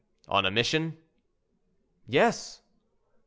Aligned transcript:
"On 0.27 0.47
a 0.47 0.49
mission?" 0.49 0.97
"Yes." 2.07 2.63